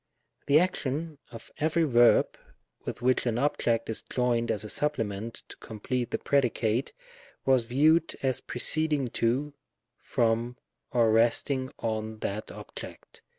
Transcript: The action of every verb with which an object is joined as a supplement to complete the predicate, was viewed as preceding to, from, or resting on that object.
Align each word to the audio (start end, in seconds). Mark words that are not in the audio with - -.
The 0.47 0.59
action 0.59 1.19
of 1.31 1.51
every 1.59 1.83
verb 1.83 2.35
with 2.85 3.03
which 3.03 3.27
an 3.27 3.37
object 3.37 3.87
is 3.87 4.01
joined 4.01 4.49
as 4.49 4.63
a 4.63 4.67
supplement 4.69 5.43
to 5.49 5.55
complete 5.57 6.09
the 6.09 6.17
predicate, 6.17 6.91
was 7.45 7.65
viewed 7.65 8.17
as 8.23 8.41
preceding 8.41 9.09
to, 9.09 9.53
from, 9.99 10.57
or 10.89 11.11
resting 11.11 11.69
on 11.77 12.17
that 12.21 12.49
object. 12.51 13.21